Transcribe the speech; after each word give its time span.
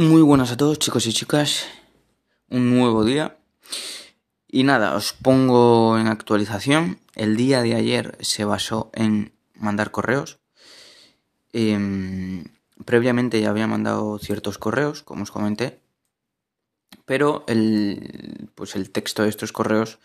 Muy 0.00 0.22
buenas 0.22 0.50
a 0.50 0.56
todos 0.56 0.78
chicos 0.78 1.06
y 1.06 1.12
chicas, 1.12 1.66
un 2.48 2.74
nuevo 2.74 3.04
día. 3.04 3.36
Y 4.48 4.64
nada, 4.64 4.96
os 4.96 5.12
pongo 5.12 5.98
en 5.98 6.06
actualización. 6.06 6.98
El 7.14 7.36
día 7.36 7.60
de 7.60 7.74
ayer 7.74 8.16
se 8.22 8.46
basó 8.46 8.90
en 8.94 9.34
mandar 9.54 9.90
correos. 9.90 10.38
Em, 11.52 12.44
previamente 12.86 13.42
ya 13.42 13.50
había 13.50 13.66
mandado 13.66 14.18
ciertos 14.18 14.56
correos, 14.56 15.02
como 15.02 15.24
os 15.24 15.30
comenté. 15.30 15.82
Pero 17.04 17.44
el, 17.46 18.48
pues 18.54 18.76
el 18.76 18.92
texto 18.92 19.24
de 19.24 19.28
estos 19.28 19.52
correos 19.52 19.98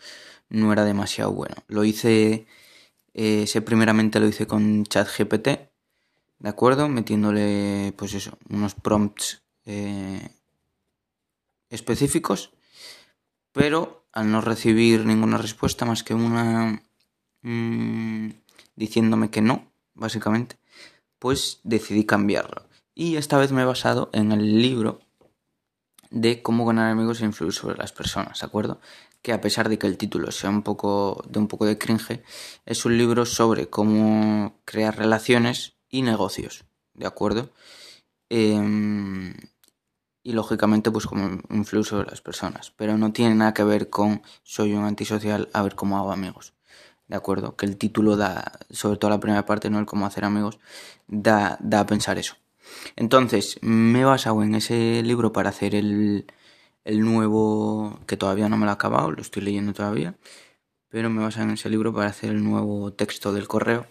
no 0.50 0.74
era 0.74 0.84
demasiado 0.84 1.32
bueno. 1.32 1.54
Lo 1.68 1.84
hice, 1.84 2.46
eh, 3.14 3.62
primeramente 3.64 4.20
lo 4.20 4.28
hice 4.28 4.46
con 4.46 4.84
ChatGPT, 4.84 5.48
¿de 6.40 6.48
acuerdo? 6.50 6.86
Metiéndole, 6.86 7.94
pues 7.96 8.12
eso, 8.12 8.36
unos 8.50 8.74
prompts 8.74 9.45
eh, 9.66 10.30
específicos, 11.68 12.52
pero 13.52 14.06
al 14.12 14.30
no 14.30 14.40
recibir 14.40 15.04
ninguna 15.04 15.38
respuesta 15.38 15.84
más 15.84 16.02
que 16.02 16.14
una 16.14 16.82
mmm, 17.42 18.30
diciéndome 18.76 19.30
que 19.30 19.42
no, 19.42 19.70
básicamente, 19.94 20.56
pues 21.18 21.60
decidí 21.64 22.04
cambiarlo. 22.04 22.68
Y 22.94 23.16
esta 23.16 23.38
vez 23.38 23.52
me 23.52 23.62
he 23.62 23.66
basado 23.66 24.10
en 24.12 24.32
el 24.32 24.62
libro 24.62 25.00
de 26.10 26.42
cómo 26.42 26.64
ganar 26.64 26.90
amigos 26.90 27.20
e 27.20 27.24
influir 27.24 27.52
sobre 27.52 27.76
las 27.76 27.92
personas, 27.92 28.40
¿de 28.40 28.46
acuerdo? 28.46 28.80
Que 29.22 29.32
a 29.32 29.40
pesar 29.40 29.68
de 29.68 29.78
que 29.78 29.86
el 29.86 29.98
título 29.98 30.30
sea 30.30 30.50
un 30.50 30.62
poco 30.62 31.22
de 31.28 31.38
un 31.38 31.48
poco 31.48 31.66
de 31.66 31.78
cringe, 31.78 32.22
es 32.64 32.84
un 32.84 32.96
libro 32.96 33.26
sobre 33.26 33.68
cómo 33.68 34.60
crear 34.64 34.96
relaciones 34.96 35.74
y 35.90 36.02
negocios, 36.02 36.64
¿de 36.94 37.06
acuerdo? 37.06 37.50
Eh, 38.30 39.34
y 40.26 40.32
lógicamente 40.32 40.90
pues 40.90 41.06
como 41.06 41.40
influye 41.50 41.84
sobre 41.84 42.10
las 42.10 42.20
personas, 42.20 42.72
pero 42.76 42.98
no 42.98 43.12
tiene 43.12 43.36
nada 43.36 43.54
que 43.54 43.62
ver 43.62 43.90
con 43.90 44.22
soy 44.42 44.72
un 44.74 44.82
antisocial 44.82 45.48
a 45.52 45.62
ver 45.62 45.76
cómo 45.76 45.98
hago 45.98 46.10
amigos. 46.10 46.52
¿De 47.06 47.14
acuerdo? 47.14 47.54
Que 47.54 47.64
el 47.64 47.76
título 47.76 48.16
da, 48.16 48.58
sobre 48.70 48.98
todo 48.98 49.10
la 49.10 49.20
primera 49.20 49.46
parte, 49.46 49.70
no 49.70 49.78
el 49.78 49.86
cómo 49.86 50.04
hacer 50.04 50.24
amigos, 50.24 50.58
da, 51.06 51.56
da 51.60 51.78
a 51.78 51.86
pensar 51.86 52.18
eso. 52.18 52.34
Entonces, 52.96 53.60
me 53.62 54.00
he 54.00 54.04
basado 54.04 54.42
en 54.42 54.56
ese 54.56 55.00
libro 55.04 55.32
para 55.32 55.50
hacer 55.50 55.76
el, 55.76 56.26
el 56.84 57.00
nuevo, 57.02 58.00
que 58.08 58.16
todavía 58.16 58.48
no 58.48 58.56
me 58.56 58.64
lo 58.66 58.72
he 58.72 58.74
acabado, 58.74 59.12
lo 59.12 59.22
estoy 59.22 59.44
leyendo 59.44 59.74
todavía, 59.74 60.16
pero 60.88 61.08
me 61.08 61.20
he 61.20 61.24
basado 61.24 61.46
en 61.46 61.52
ese 61.54 61.70
libro 61.70 61.94
para 61.94 62.10
hacer 62.10 62.30
el 62.30 62.42
nuevo 62.42 62.92
texto 62.92 63.32
del 63.32 63.46
correo. 63.46 63.86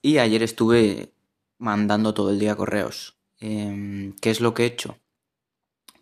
Y 0.00 0.16
ayer 0.16 0.42
estuve 0.42 1.12
mandando 1.58 2.14
todo 2.14 2.30
el 2.30 2.38
día 2.38 2.56
correos. 2.56 3.18
Eh, 3.40 4.14
¿Qué 4.22 4.30
es 4.30 4.40
lo 4.40 4.54
que 4.54 4.62
he 4.62 4.66
hecho? 4.66 4.96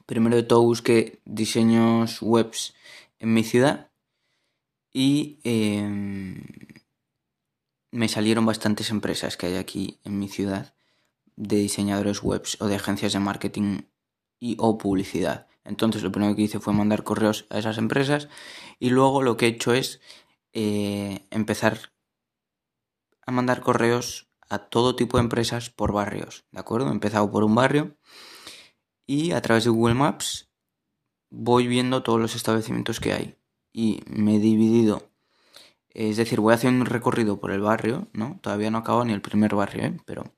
Primero 0.09 0.37
de 0.37 0.43
todo 0.43 0.63
busqué 0.63 1.21
diseños 1.27 2.23
webs 2.23 2.75
en 3.19 3.35
mi 3.35 3.45
ciudad 3.45 3.91
y 4.91 5.39
eh, 5.45 5.87
me 7.91 8.09
salieron 8.09 8.47
bastantes 8.47 8.89
empresas 8.89 9.37
que 9.37 9.49
hay 9.49 9.57
aquí 9.57 10.01
en 10.05 10.19
mi 10.19 10.31
ciudad 10.31 10.73
de 11.37 11.57
diseñadores 11.57 12.23
webs 12.23 12.57
o 12.59 12.69
de 12.69 12.77
agencias 12.77 13.13
de 13.13 13.19
marketing 13.19 13.83
y 14.41 14.57
o 14.59 14.79
publicidad. 14.79 15.47
Entonces 15.63 16.03
lo 16.03 16.11
primero 16.11 16.35
que 16.35 16.41
hice 16.41 16.59
fue 16.59 16.73
mandar 16.73 17.05
correos 17.05 17.45
a 17.51 17.59
esas 17.59 17.77
empresas 17.77 18.31
y 18.79 18.89
luego 18.89 19.23
lo 19.23 19.37
que 19.37 19.45
he 19.45 19.51
hecho 19.51 19.75
es 19.75 20.01
eh, 20.55 21.27
empezar 21.31 21.93
a 23.27 23.31
mandar 23.31 23.61
correos 23.61 24.31
a 24.49 24.59
todo 24.59 24.97
tipo 24.97 25.19
de 25.19 25.25
empresas 25.25 25.69
por 25.69 25.93
barrios, 25.93 26.47
¿de 26.51 26.61
acuerdo? 26.61 26.89
He 26.89 26.93
empezado 26.93 27.31
por 27.31 27.45
un 27.45 27.55
barrio 27.55 27.95
y 29.09 29.33
a 29.33 29.41
través 29.41 29.65
de 29.65 29.71
Google 29.71 29.95
Maps 29.95 30.51
voy 31.31 31.67
viendo 31.67 32.03
todos 32.03 32.21
los 32.21 32.37
establecimientos 32.37 33.01
que 33.01 33.15
hay. 33.15 33.37
Y 33.73 34.03
me 34.07 34.37
he 34.37 34.39
dividido. 34.39 35.11
Es 35.89 36.19
decir 36.19 36.41
voy 36.41 36.55
haciendo 36.55 36.85
un 36.85 36.87
recorrido 36.87 37.41
por 37.41 37.51
el 37.51 37.61
barrio 37.61 38.07
no 38.13 38.39
todavía 38.43 38.71
no 38.71 38.79
acabo 38.79 39.05
ni 39.05 39.13
el 39.13 39.23
primer 39.23 39.55
barrio 39.55 39.85
¿eh? 39.87 39.97
pero 40.05 40.33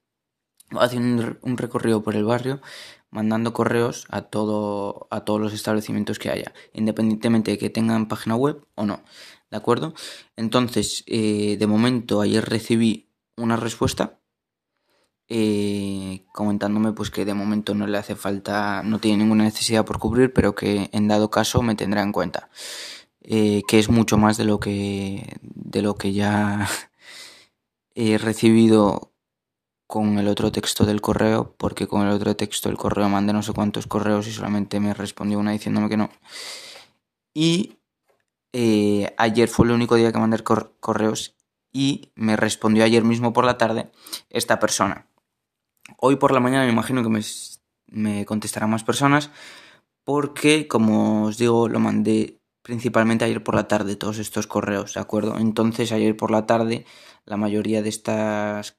voy 0.70 0.82
haciendo 0.82 1.36
un 1.42 1.58
recorrido 1.58 2.02
por 2.02 2.16
el 2.16 2.24
barrio 2.24 2.62
mandando 3.10 3.52
correos 3.52 4.06
a 4.10 4.22
todo 4.22 5.08
a 5.10 5.24
todos 5.24 5.40
los 5.40 5.52
establecimientos 5.52 6.18
que 6.18 6.30
haya 6.30 6.54
independientemente 6.72 7.50
de 7.50 7.58
que 7.58 7.68
tengan 7.68 8.08
página 8.08 8.36
web 8.36 8.64
o 8.74 8.86
no 8.86 9.02
de 9.50 9.56
acuerdo 9.56 9.92
entonces 10.36 11.04
eh, 11.06 11.56
de 11.58 11.66
momento 11.66 12.22
ayer 12.22 12.44
recibí 12.44 13.10
una 13.36 13.56
respuesta 13.56 14.20
eh, 15.28 15.99
comentándome 16.40 16.92
pues 16.92 17.10
que 17.10 17.24
de 17.24 17.34
momento 17.34 17.74
no 17.74 17.86
le 17.86 17.98
hace 17.98 18.16
falta, 18.16 18.82
no 18.82 18.98
tiene 18.98 19.18
ninguna 19.18 19.44
necesidad 19.44 19.84
por 19.84 19.98
cubrir, 19.98 20.32
pero 20.32 20.54
que 20.54 20.90
en 20.92 21.08
dado 21.08 21.30
caso 21.30 21.62
me 21.62 21.76
tendrá 21.76 22.02
en 22.02 22.12
cuenta. 22.12 22.50
Eh, 23.22 23.62
que 23.68 23.78
es 23.78 23.90
mucho 23.90 24.18
más 24.18 24.38
de 24.38 24.44
lo 24.44 24.58
que 24.60 25.38
de 25.42 25.82
lo 25.82 25.94
que 25.96 26.12
ya 26.12 26.66
he 27.94 28.18
recibido 28.18 29.12
con 29.86 30.18
el 30.18 30.28
otro 30.28 30.52
texto 30.52 30.86
del 30.86 31.00
correo, 31.00 31.54
porque 31.58 31.86
con 31.88 32.06
el 32.06 32.12
otro 32.12 32.36
texto 32.36 32.68
del 32.68 32.78
correo 32.78 33.08
mandé 33.08 33.32
no 33.32 33.42
sé 33.42 33.52
cuántos 33.52 33.86
correos 33.86 34.26
y 34.28 34.32
solamente 34.32 34.80
me 34.80 34.94
respondió 34.94 35.38
una 35.38 35.52
diciéndome 35.52 35.88
que 35.88 35.96
no. 35.96 36.10
Y 37.34 37.78
eh, 38.52 39.14
ayer 39.18 39.48
fue 39.48 39.66
el 39.66 39.72
único 39.72 39.96
día 39.96 40.12
que 40.12 40.18
mandé 40.18 40.42
correos 40.44 41.36
y 41.72 42.12
me 42.14 42.36
respondió 42.36 42.84
ayer 42.84 43.04
mismo 43.04 43.32
por 43.32 43.44
la 43.44 43.58
tarde 43.58 43.90
esta 44.30 44.58
persona. 44.60 45.09
Hoy 45.98 46.16
por 46.16 46.32
la 46.32 46.40
mañana 46.40 46.64
me 46.64 46.72
imagino 46.72 47.02
que 47.02 47.22
me, 47.88 48.24
contestarán 48.24 48.70
más 48.70 48.84
personas 48.84 49.30
porque, 50.04 50.66
como 50.66 51.24
os 51.24 51.38
digo, 51.38 51.68
lo 51.68 51.80
mandé 51.80 52.38
principalmente 52.62 53.24
ayer 53.24 53.42
por 53.42 53.54
la 53.54 53.68
tarde 53.68 53.96
todos 53.96 54.18
estos 54.18 54.46
correos, 54.46 54.94
¿de 54.94 55.00
acuerdo? 55.00 55.38
Entonces 55.38 55.92
ayer 55.92 56.16
por 56.16 56.30
la 56.30 56.46
tarde 56.46 56.84
la 57.24 57.36
mayoría 57.36 57.82
de 57.82 57.88
estas 57.88 58.76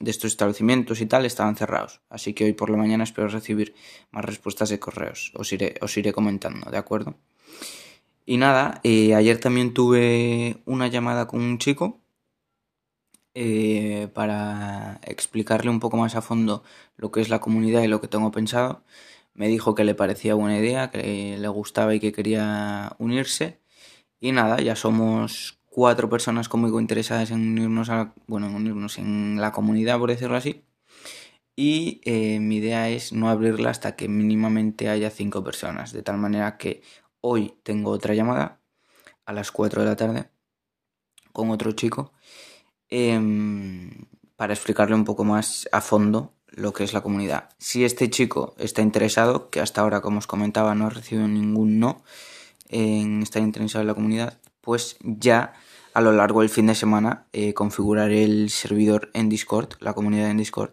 de 0.00 0.12
estos 0.12 0.30
establecimientos 0.30 1.00
y 1.00 1.06
tal 1.06 1.26
estaban 1.26 1.56
cerrados, 1.56 2.02
así 2.08 2.32
que 2.32 2.44
hoy 2.44 2.52
por 2.52 2.70
la 2.70 2.76
mañana 2.76 3.02
espero 3.02 3.26
recibir 3.26 3.74
más 4.12 4.24
respuestas 4.24 4.68
de 4.68 4.78
correos, 4.78 5.32
os 5.34 5.52
iré, 5.52 5.74
os 5.80 5.96
iré 5.96 6.12
comentando, 6.12 6.70
¿de 6.70 6.78
acuerdo? 6.78 7.16
Y 8.24 8.36
nada, 8.36 8.80
eh, 8.84 9.16
ayer 9.16 9.40
también 9.40 9.74
tuve 9.74 10.62
una 10.66 10.86
llamada 10.86 11.26
con 11.26 11.40
un 11.40 11.58
chico 11.58 11.98
eh, 13.40 14.08
para 14.14 15.00
explicarle 15.04 15.70
un 15.70 15.78
poco 15.78 15.96
más 15.96 16.16
a 16.16 16.22
fondo 16.22 16.64
lo 16.96 17.12
que 17.12 17.20
es 17.20 17.28
la 17.28 17.38
comunidad 17.40 17.82
y 17.82 17.86
lo 17.86 18.00
que 18.00 18.08
tengo 18.08 18.32
pensado. 18.32 18.82
Me 19.34 19.46
dijo 19.46 19.76
que 19.76 19.84
le 19.84 19.94
parecía 19.94 20.34
buena 20.34 20.58
idea, 20.58 20.90
que 20.90 21.38
le 21.38 21.48
gustaba 21.48 21.94
y 21.94 22.00
que 22.00 22.10
quería 22.10 22.96
unirse. 22.98 23.60
Y 24.20 24.32
nada, 24.32 24.60
ya 24.60 24.74
somos 24.76 25.60
cuatro 25.66 26.08
personas 26.10 26.48
conmigo 26.48 26.80
interesadas 26.80 27.30
en 27.30 27.40
unirnos 27.52 27.90
a, 27.90 28.12
bueno, 28.26 28.48
en 28.48 28.56
unirnos 28.56 28.98
en 28.98 29.40
la 29.40 29.52
comunidad, 29.52 30.00
por 30.00 30.10
decirlo 30.10 30.36
así. 30.36 30.64
Y 31.56 32.00
eh, 32.04 32.40
mi 32.40 32.56
idea 32.56 32.88
es 32.88 33.12
no 33.12 33.28
abrirla 33.30 33.70
hasta 33.70 33.94
que 33.96 34.08
mínimamente 34.08 34.88
haya 34.88 35.10
cinco 35.10 35.44
personas. 35.44 35.92
De 35.92 36.02
tal 36.02 36.18
manera 36.18 36.58
que 36.58 36.82
hoy 37.20 37.54
tengo 37.62 37.92
otra 37.92 38.14
llamada 38.14 38.60
a 39.26 39.32
las 39.32 39.52
4 39.52 39.82
de 39.82 39.88
la 39.88 39.96
tarde 39.96 40.28
con 41.32 41.50
otro 41.50 41.72
chico 41.72 42.12
eh, 42.90 43.90
para 44.36 44.54
explicarle 44.54 44.94
un 44.94 45.04
poco 45.04 45.24
más 45.24 45.68
a 45.72 45.80
fondo 45.80 46.32
lo 46.46 46.72
que 46.72 46.84
es 46.84 46.92
la 46.92 47.00
comunidad. 47.00 47.50
Si 47.58 47.84
este 47.84 48.10
chico 48.10 48.54
está 48.58 48.82
interesado, 48.82 49.50
que 49.50 49.60
hasta 49.60 49.80
ahora, 49.80 50.00
como 50.00 50.18
os 50.18 50.26
comentaba, 50.26 50.74
no 50.74 50.86
ha 50.86 50.90
recibido 50.90 51.28
ningún 51.28 51.78
no 51.78 52.02
en 52.68 53.22
estar 53.22 53.42
interesado 53.42 53.82
en 53.82 53.88
la 53.88 53.94
comunidad, 53.94 54.38
pues 54.60 54.96
ya 55.00 55.54
a 55.94 56.00
lo 56.00 56.12
largo 56.12 56.40
del 56.40 56.50
fin 56.50 56.66
de 56.66 56.74
semana 56.74 57.26
eh, 57.32 57.54
configuraré 57.54 58.24
el 58.24 58.50
servidor 58.50 59.10
en 59.14 59.28
Discord, 59.28 59.70
la 59.80 59.94
comunidad 59.94 60.30
en 60.30 60.36
Discord, 60.36 60.72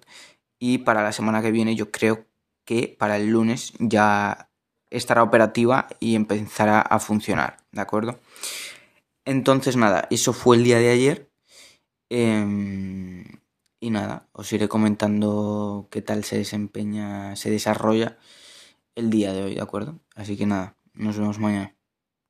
y 0.59 0.79
para 0.79 1.03
la 1.03 1.11
semana 1.11 1.41
que 1.41 1.51
viene 1.51 1.75
yo 1.75 1.91
creo 1.91 2.25
que 2.65 2.95
para 2.99 3.17
el 3.17 3.29
lunes 3.29 3.73
ya 3.79 4.49
estará 4.89 5.23
operativa 5.23 5.87
y 5.99 6.15
empezará 6.15 6.81
a 6.81 6.99
funcionar, 6.99 7.57
¿de 7.71 7.81
acuerdo? 7.81 8.19
Entonces 9.25 9.75
nada, 9.75 10.07
eso 10.11 10.33
fue 10.33 10.57
el 10.57 10.63
día 10.63 10.79
de 10.79 10.91
ayer 10.91 11.31
Em, 12.09 13.23
y 13.79 13.89
nada, 13.89 14.29
os 14.31 14.51
iré 14.53 14.67
comentando 14.67 15.87
qué 15.91 16.01
tal 16.01 16.23
se 16.23 16.37
desempeña, 16.37 17.35
se 17.35 17.49
desarrolla 17.49 18.17
el 18.95 19.09
día 19.09 19.33
de 19.33 19.43
hoy, 19.43 19.55
¿de 19.55 19.61
acuerdo? 19.61 19.99
Así 20.15 20.37
que 20.37 20.45
nada, 20.47 20.77
nos 20.93 21.17
vemos 21.17 21.39
mañana. 21.39 21.74